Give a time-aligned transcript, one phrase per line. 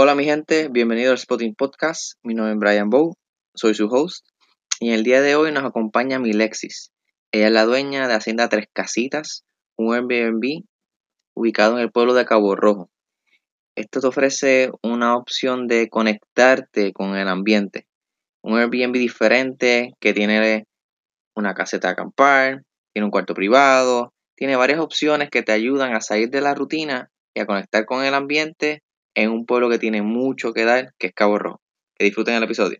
[0.00, 2.20] Hola mi gente, bienvenido al Spotting Podcast.
[2.22, 3.16] Mi nombre es Brian Bow,
[3.52, 4.24] soy su host
[4.78, 6.92] y en el día de hoy nos acompaña mi Lexis.
[7.32, 9.44] Ella es la dueña de Hacienda Tres Casitas,
[9.76, 10.62] un Airbnb
[11.34, 12.90] ubicado en el pueblo de Cabo Rojo.
[13.74, 17.88] Esto te ofrece una opción de conectarte con el ambiente.
[18.40, 20.68] Un Airbnb diferente que tiene
[21.34, 22.62] una caseta de acampar,
[22.92, 27.10] tiene un cuarto privado, tiene varias opciones que te ayudan a salir de la rutina
[27.34, 28.84] y a conectar con el ambiente
[29.18, 31.60] en un pueblo que tiene mucho que dar, que es Cabo Rojo.
[31.96, 32.78] Que disfruten el episodio.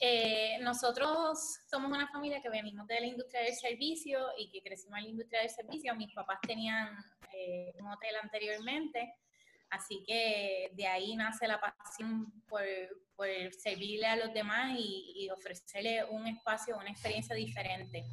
[0.00, 4.98] Eh, nosotros somos una familia que venimos de la industria del servicio y que crecimos
[4.98, 5.94] en la industria del servicio.
[5.94, 6.88] Mis papás tenían
[7.32, 9.14] eh, un hotel anteriormente,
[9.72, 12.62] así que de ahí nace la pasión por,
[13.16, 13.26] por
[13.58, 18.04] servirle a los demás y, y, ofrecerle un espacio, una experiencia diferente.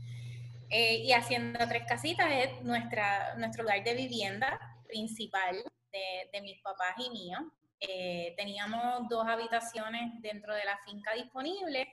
[0.70, 5.56] Eh, y Hacienda Tres Casitas es nuestra, nuestro lugar de vivienda principal
[5.92, 7.38] de, de mis papás y mío.
[7.82, 11.88] Eh, teníamos dos habitaciones dentro de la finca disponibles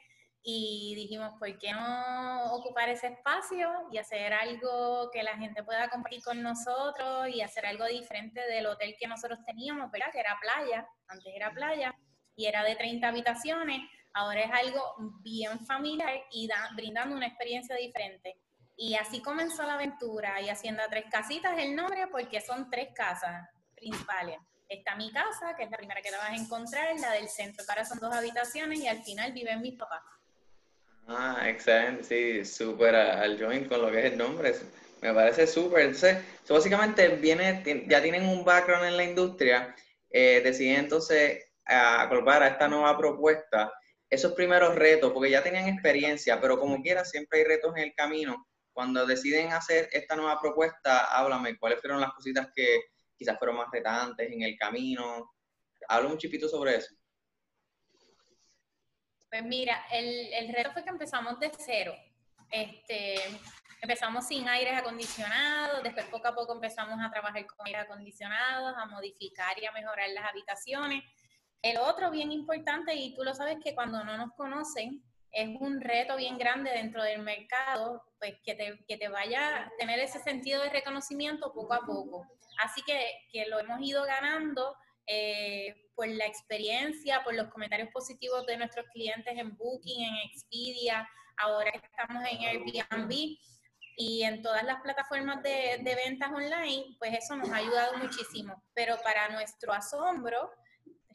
[0.48, 5.88] y dijimos, ¿por qué no ocupar ese espacio y hacer algo que la gente pueda
[5.88, 10.12] compartir con nosotros y hacer algo diferente del hotel que nosotros teníamos, ¿verdad?
[10.12, 11.92] Que era playa, antes era playa
[12.36, 13.80] y era de 30 habitaciones,
[14.14, 18.36] ahora es algo bien familiar y da, brindando una experiencia diferente.
[18.76, 23.48] Y así comenzó la aventura y Hacienda Tres Casitas el nombre porque son tres casas
[23.74, 24.38] principales.
[24.68, 27.64] Está mi casa, que es la primera que la vas a encontrar, la del centro,
[27.66, 30.02] que ahora son dos habitaciones y al final viven mis papás.
[31.08, 34.54] Ah, excelente, sí, súper al join con lo que es el nombre,
[35.00, 35.82] me parece súper.
[35.82, 39.74] Entonces, básicamente viene, ya tienen un background en la industria,
[40.10, 43.72] eh, deciden entonces a colocar a esta nueva propuesta
[44.10, 47.94] esos primeros retos, porque ya tenían experiencia, pero como quiera, siempre hay retos en el
[47.94, 48.46] camino.
[48.72, 52.80] Cuando deciden hacer esta nueva propuesta, háblame, ¿cuáles fueron las cositas que
[53.16, 55.32] quizás fueron más retantes en el camino?
[55.88, 56.95] Habla un chipito sobre eso.
[59.36, 61.94] Pues mira, el, reto fue que empezamos de cero.
[62.50, 63.16] Este,
[63.82, 68.86] empezamos sin aires acondicionados, después poco a poco empezamos a trabajar con aires acondicionados, a
[68.86, 71.04] modificar y a mejorar las habitaciones.
[71.60, 75.82] El otro bien importante, y tú lo sabes que cuando no nos conocen, es un
[75.82, 80.18] reto bien grande dentro del mercado, pues que te, que te vaya a tener ese
[80.18, 82.26] sentido de reconocimiento poco a poco.
[82.64, 84.74] Así que, que lo hemos ido ganando
[85.06, 85.45] eh,
[86.06, 91.08] por la experiencia, por los comentarios positivos de nuestros clientes en Booking, en Expedia,
[91.38, 93.10] ahora estamos en Airbnb
[93.96, 98.62] y en todas las plataformas de, ventas online, pues eso nos ha ayudado muchísimo.
[98.74, 100.50] Pero para nuestro asombro,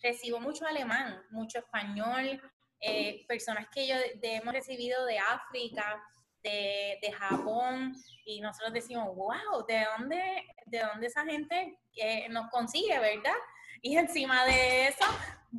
[0.02, 2.42] recibo mucho alemán, mucho español,
[2.82, 6.04] eh, personas que yo hemos recibido de África,
[6.44, 12.50] de, de, Japón, y nosotros decimos, wow, ¿de dónde, de dónde esa gente que nos
[12.50, 13.36] consigue, verdad?
[13.82, 15.06] Y encima de eso,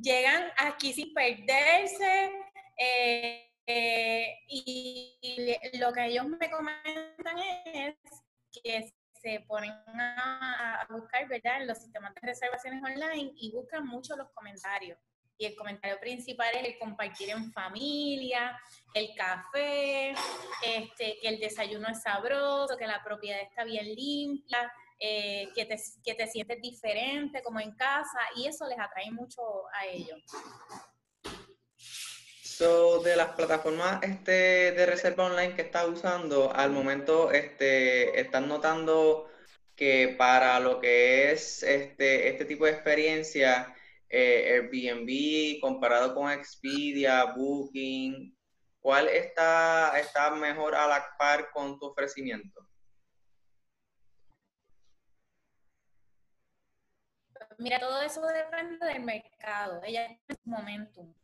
[0.00, 2.32] llegan aquí sin perderse.
[2.76, 7.94] Eh, eh, y, y, lo que ellos me comentan es
[8.50, 13.86] que se ponen a, a, buscar, ¿verdad?, en los sistemas de reservaciones online y buscan
[13.86, 14.98] mucho los comentarios.
[15.38, 18.58] Y el comentario principal es el compartir en familia,
[18.94, 20.14] el café,
[20.64, 25.76] este, que el desayuno es sabroso, que la propiedad está bien limpia, eh, que, te,
[26.04, 29.42] que te sientes diferente como en casa y eso les atrae mucho
[29.74, 30.22] a ellos.
[32.62, 38.42] So, de las plataformas este, de reserva online que estás usando, al momento este, estás
[38.42, 39.28] notando
[39.74, 43.74] que para lo que es este, este tipo de experiencia,
[44.12, 48.36] eh, Airbnb comparado con Expedia, Booking,
[48.80, 52.60] ¿cuál está, está mejor a la par con tu ofrecimiento?
[57.58, 59.82] Mira, todo eso depende del mercado.
[59.84, 61.14] Ella tiene su momentum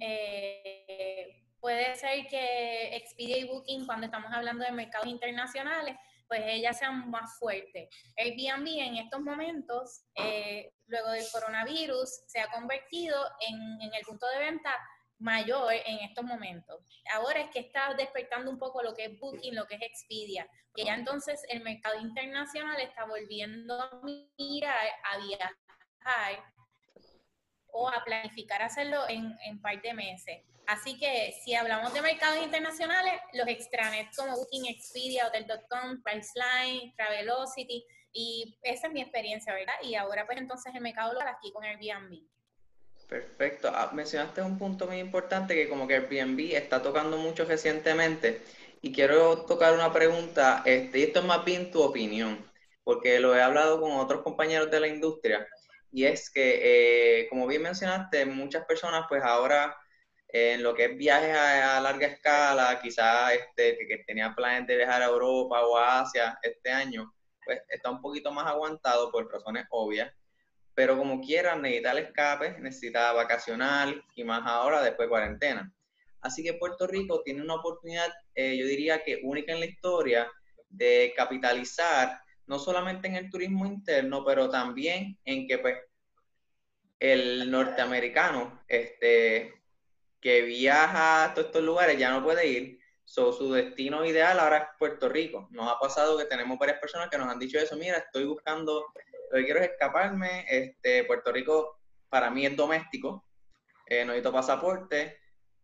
[0.00, 5.96] eh, puede ser que Expedia y Booking, cuando estamos hablando de mercados internacionales,
[6.28, 7.88] pues ellas sean más fuertes.
[8.16, 14.26] Airbnb en estos momentos, eh, luego del coronavirus, se ha convertido en, en, el punto
[14.28, 14.74] de venta
[15.18, 16.80] mayor en estos momentos.
[17.14, 20.46] Ahora es que está despertando un poco lo que es Booking, lo que es Expedia,
[20.74, 26.44] que ya entonces el mercado internacional está volviendo a mirar, a viajar
[27.76, 30.40] o a planificar hacerlo en, en par de meses.
[30.66, 37.84] Así que si hablamos de mercados internacionales, los extranet como Booking, Expedia, Hotel.com, Priceline, Travelocity,
[38.12, 39.74] y esa es mi experiencia, ¿verdad?
[39.82, 42.18] Y ahora pues entonces el mercado local aquí con Airbnb.
[43.06, 43.70] Perfecto.
[43.72, 48.42] Ah, mencionaste un punto muy importante que como que Airbnb está tocando mucho recientemente
[48.82, 52.44] y quiero tocar una pregunta, este, y esto es más bien tu opinión,
[52.82, 55.46] porque lo he hablado con otros compañeros de la industria
[55.96, 59.74] y es que, eh, como bien mencionaste, muchas personas pues ahora
[60.28, 64.76] en lo que es viajes a, larga escala, quizás este, que, que tenían planes de
[64.76, 67.14] viajar a Europa o a Asia este año,
[67.44, 70.12] pues está un poquito más aguantado por razones obvias
[70.76, 75.72] pero como quieran, necesita el escape, necesita vacacional y más ahora después de cuarentena.
[76.20, 80.30] Así que Puerto Rico tiene una oportunidad, eh, yo diría que única en la historia,
[80.68, 85.76] de capitalizar no solamente en el turismo interno, pero también en que pues
[86.98, 89.62] el norteamericano este,
[90.20, 94.58] que viaja a todos estos lugares ya no puede ir, so, su destino ideal ahora
[94.58, 95.48] es Puerto Rico.
[95.50, 98.86] Nos ha pasado que tenemos varias personas que nos han dicho eso, mira, estoy buscando
[99.30, 100.46] lo que quiero es escaparme.
[100.48, 103.24] Este, Puerto Rico para mí es doméstico,
[103.86, 105.18] eh, no necesito pasaporte.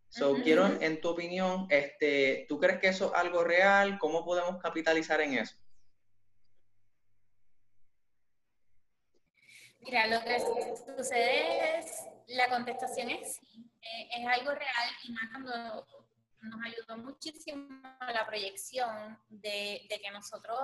[0.09, 3.97] So, quiero, en tu opinión, este, ¿tú crees que eso es algo real?
[3.97, 5.55] ¿Cómo podemos capitalizar en eso?
[9.83, 15.29] Mira, lo que sucede es, la contestación es sí, eh, es algo real y más
[15.31, 15.87] cuando
[16.41, 17.67] nos ayudó muchísimo
[17.99, 20.57] la proyección de, de que nosotros,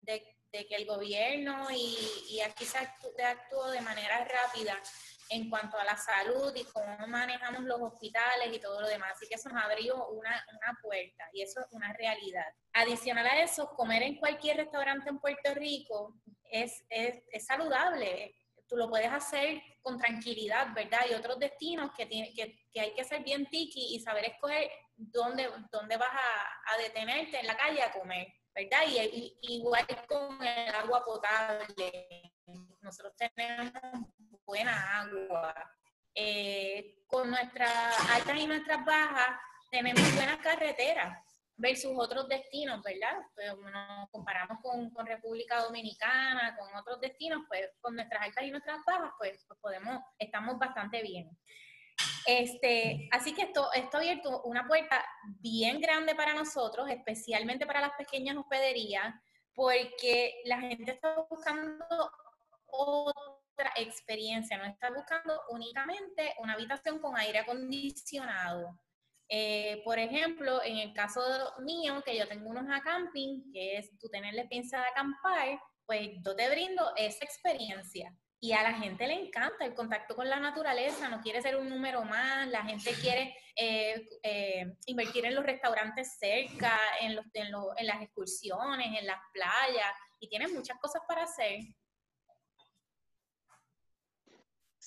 [0.00, 1.96] de, de que el gobierno y,
[2.30, 4.80] y aquí se actuó de manera rápida
[5.30, 9.12] en cuanto a la salud y cómo manejamos los hospitales y todo lo demás.
[9.14, 12.46] Así que eso nos abrió una, una puerta y eso es una realidad.
[12.72, 16.14] Adicional a eso, comer en cualquier restaurante en Puerto Rico
[16.50, 18.34] es, es, es saludable.
[18.68, 21.06] Tú lo puedes hacer con tranquilidad, ¿verdad?
[21.10, 25.48] Y otros destinos que, tiene, que, hay que ser bien tiki y saber escoger dónde,
[25.70, 28.26] dónde vas a, a detenerte en la calle a comer.
[28.56, 28.84] ¿verdad?
[28.88, 32.32] Y, igual con el agua potable,
[32.80, 33.70] nosotros tenemos
[34.46, 35.54] buena agua.
[36.14, 39.38] Eh, con nuestras altas y nuestras bajas
[39.70, 41.25] tenemos buenas carreteras
[41.56, 43.18] versus otros destinos, ¿verdad?
[43.34, 48.78] Pues nos comparamos con, República Dominicana, con otros destinos, pues con nuestras altas y nuestras
[48.86, 51.30] bajas, pues, pues podemos, estamos bastante bien.
[52.26, 55.04] Este, así que esto, esto ha abierto una puerta
[55.40, 59.14] bien grande para nosotros, especialmente para las pequeñas hospederías,
[59.54, 61.86] porque la gente está buscando
[62.66, 68.78] otra experiencia, no está buscando únicamente una habitación con aire acondicionado.
[69.28, 71.20] Eh, por ejemplo, en el caso
[71.60, 76.36] mío, que yo tengo unos camping, que es tú tenerle piensa de acampar, pues yo
[76.36, 78.14] te brindo esa experiencia.
[78.38, 81.68] Y a la gente le encanta el contacto con la naturaleza, no quiere ser un
[81.68, 87.48] número más, la gente quiere eh, eh, invertir en los restaurantes cerca, en, los, en,
[87.76, 91.60] en las excursiones, en las playas, y tienen muchas cosas para hacer.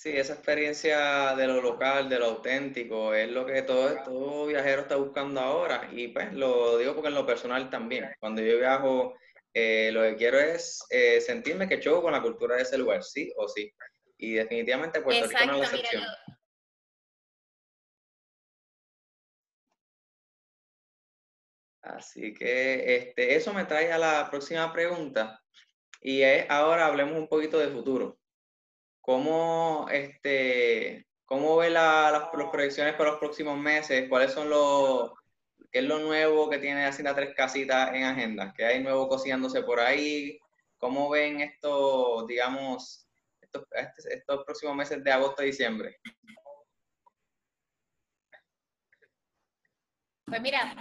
[0.02, 4.84] Sí, esa experiencia de lo local, de lo auténtico, es lo que todo, todo viajero
[4.84, 5.90] está buscando ahora.
[5.92, 8.10] Y pues lo digo porque en lo personal también.
[8.18, 9.16] Cuando yo viajo
[9.54, 13.04] eh, lo que quiero es eh, sentirme que choco con la cultura de ese lugar,
[13.04, 13.74] sí o sí.
[14.18, 16.04] Y definitivamente Puerto Rico no es la excepción.
[21.82, 25.44] Así que este, eso me trae a la próxima pregunta.
[26.02, 28.19] Y es, ahora hablemos un poquito de futuro.
[29.02, 34.08] ¿Cómo, este, cómo ve la, las, las proyecciones para los próximos meses?
[34.10, 35.12] ¿Cuáles son los,
[35.72, 38.54] ¿Qué es lo nuevo que tiene Hacienda Tres Casitas en agenda?
[38.56, 40.40] ¿Qué hay nuevo cocinándose por ahí?
[40.80, 43.08] ¿Cómo ven estos, digamos,
[43.40, 46.00] estos, este, estos próximos meses de agosto y diciembre?
[50.26, 50.76] Pues mira,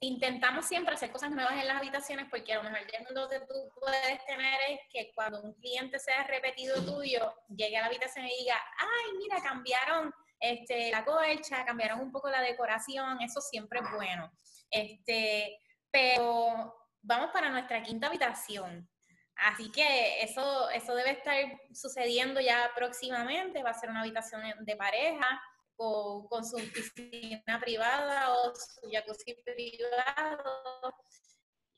[0.00, 3.54] intentamos siempre hacer cosas nuevas en las habitaciones porque a lo mejor mundo que tú
[3.80, 8.38] puedes tener es que cuando un cliente sea repetido tuyo, llegue a la habitación y
[8.38, 13.90] diga, ay, mira, cambiaron este, la colcha, cambiaron un poco la decoración, eso siempre es
[13.92, 14.30] bueno.
[14.70, 15.58] Este,
[15.90, 18.88] pero vamos para nuestra quinta habitación.
[19.36, 21.36] Así que eso, eso debe estar
[21.72, 23.62] sucediendo ya próximamente.
[23.62, 25.40] Va a ser una habitación de pareja
[25.78, 30.94] o con su piscina privada o su jacuzzi privado.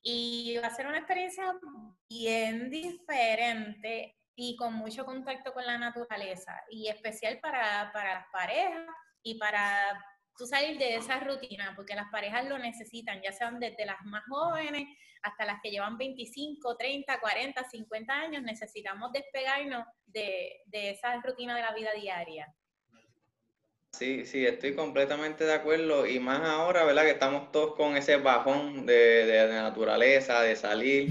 [0.03, 1.55] Y va a ser una experiencia
[2.09, 8.87] bien diferente y con mucho contacto con la naturaleza y especial para, para las parejas
[9.23, 10.03] y para
[10.37, 14.23] tú salir de esa rutina, porque las parejas lo necesitan, ya sean desde las más
[14.27, 14.89] jóvenes
[15.23, 21.55] hasta las que llevan 25, 30, 40, 50 años, necesitamos despegarnos de, de esa rutina
[21.55, 22.51] de la vida diaria.
[23.93, 27.03] Sí, sí, estoy completamente de acuerdo y más ahora, ¿verdad?
[27.05, 28.95] Que estamos todos con ese bajón de,
[29.27, 31.09] de, de naturaleza, de salir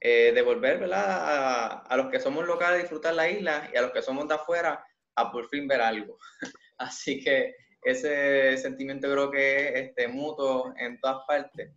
[0.00, 1.04] eh, devolver ¿verdad?
[1.06, 4.34] A, a, los que somos locales disfrutar la isla y a los que somos de
[4.34, 4.84] afuera,
[5.16, 6.18] a por fin ver algo.
[6.78, 11.72] Así que ese sentimiento creo que es este, mutuo en todas partes.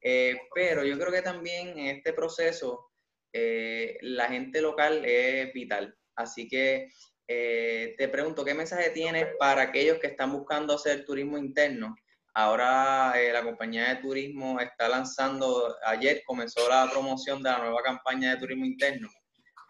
[0.00, 2.90] Eh, pero yo creo que también en este proceso
[3.32, 5.94] eh, la gente local es vital.
[6.16, 6.88] Así que
[7.28, 11.94] eh, te pregunto, ¿qué mensaje tienes para aquellos que están buscando hacer turismo interno?
[12.32, 18.30] Ahora la compañía de turismo está lanzando, ayer comenzó la promoción de la nueva campaña
[18.30, 19.08] de turismo interno.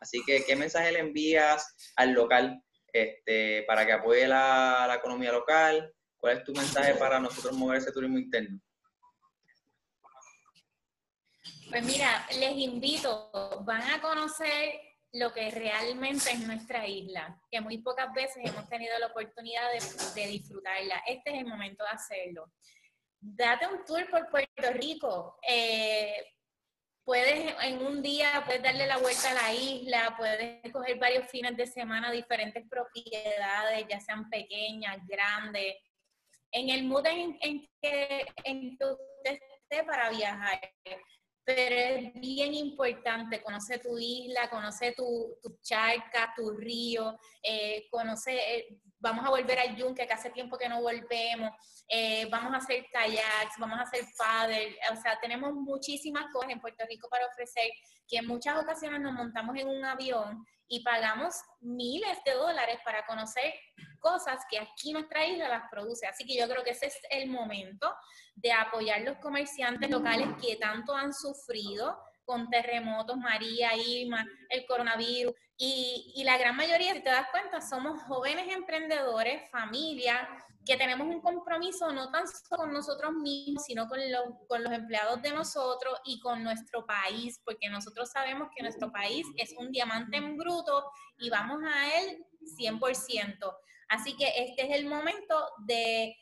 [0.01, 2.63] Así que, ¿qué mensaje le envías al local
[2.93, 5.93] este, para que apoye la, la economía local?
[6.19, 8.61] ¿Cuál es tu mensaje para nosotros mover ese turismo interno?
[11.71, 13.31] Pues mira, les invito,
[13.65, 18.99] van a conocer lo que realmente es nuestra isla, que muy pocas veces hemos tenido
[18.99, 19.71] la oportunidad
[20.15, 21.03] de, disfrutarla.
[21.07, 22.53] Este es el momento de hacerlo.
[23.21, 25.39] Date un tour por Puerto Rico.
[25.49, 26.35] Eh,
[27.05, 31.57] puedes en un día, puedes darle la vuelta a la isla, puedes coger varios fines
[31.57, 35.77] de semana, diferentes propiedades, ya sean pequeñas, grandes,
[36.53, 37.39] en el mood en,
[37.81, 40.61] que, en que usted esté para viajar
[41.49, 48.35] pero es bien importante conocer tu isla, conocer tu, tu charca, tu río, eh, conocer,
[48.35, 51.53] eh, vamos a volver al yunque, que hace tiempo que no volvemos,
[51.89, 56.61] eh, vamos a hacer kayaks, vamos a hacer paddle, o sea, tenemos muchísimas cosas en
[56.61, 57.71] Puerto Rico para ofrecer,
[58.09, 63.07] que en muchas ocasiones nos montamos en un avión y pagamos miles de dólares para
[63.07, 63.55] conocer
[64.01, 66.07] cosas que aquí nuestra isla las produce.
[66.07, 67.93] Así que yo creo que ese es el momento
[68.35, 75.33] de apoyar los comerciantes locales que tanto han sufrido con terremotos, María, Irma, el coronavirus.
[75.57, 80.29] Y, y la gran mayoría, si te das cuenta, somos jóvenes emprendedores, familia,
[80.67, 83.99] que tenemos un compromiso no tan solo con nosotros mismos, sino con,
[84.47, 89.27] con los empleados de nosotros y con nuestro país, porque nosotros sabemos que nuestro país
[89.37, 90.85] es un diamante en bruto
[91.17, 92.27] y vamos a él
[92.61, 93.57] 100%.
[93.89, 96.15] Así que este es el momento de,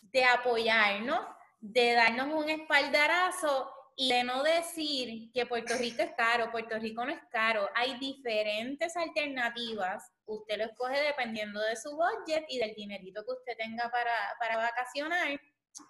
[0.00, 1.20] de apoyarnos,
[1.60, 7.04] de darnos un espaldarazo y de no decir que Puerto Rico es caro, Puerto Rico
[7.04, 7.68] no es caro.
[7.76, 10.10] Hay diferentes alternativas.
[10.26, 14.56] Usted lo escoge dependiendo de su budget y del dinerito que usted tenga para, para
[14.56, 15.40] vacacionar.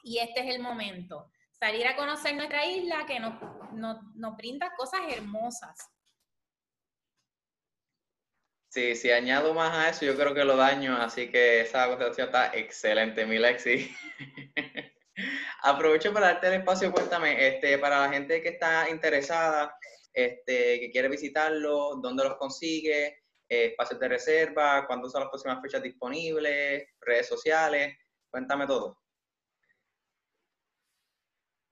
[0.03, 1.31] Y este es el momento.
[1.53, 3.41] Salir a conocer nuestra isla que nos,
[3.73, 5.91] nos, nos brinda cosas hermosas.
[8.69, 12.27] Sí, si añado más a eso, yo creo que lo daño, así que esa contestación
[12.27, 13.97] está excelente, mi Lexi.
[15.67, 19.75] Aprovecho para darte el espacio, cuéntame, este, para la gente que está interesada,
[20.13, 23.07] este, que quiere visitarlo, dónde los consigue,
[23.49, 27.97] eh, espacios de reserva, cuándo son las próximas fechas disponibles, redes sociales,
[28.29, 28.99] cuéntame todo.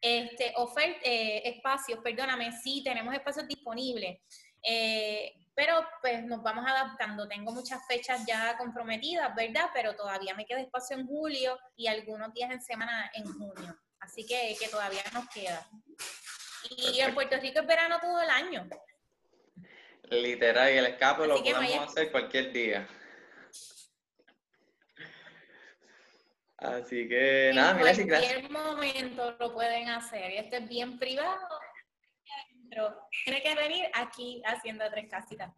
[0.00, 4.20] Este, oferta, eh, espacios, perdóname, sí, tenemos espacios disponibles.
[4.62, 7.26] Eh, pero pues nos vamos adaptando.
[7.26, 9.70] Tengo muchas fechas ya comprometidas, ¿verdad?
[9.74, 13.76] Pero todavía me queda espacio en julio y algunos días en semana en junio.
[13.98, 15.68] Así que, que todavía nos queda.
[16.70, 18.68] Y en Puerto Rico es verano todo el año.
[20.10, 22.88] Literal, y el escape lo podemos hacer cualquier día.
[26.58, 30.32] Así que nada, mira, En cualquier momento lo pueden hacer.
[30.32, 31.57] Esto es bien privado
[32.78, 35.52] pero tiene que venir aquí haciendo tres casitas.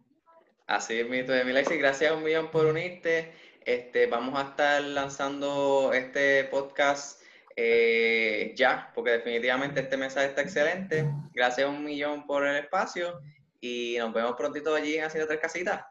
[0.67, 3.33] Así es, de Milexi, gracias un millón por unirte.
[3.65, 7.21] Este, vamos a estar lanzando este podcast
[7.57, 11.05] eh, ya, porque definitivamente este mensaje está excelente.
[11.35, 13.21] Gracias un millón por el espacio
[13.61, 15.85] y nos vemos prontito allí haciendo tres casitas.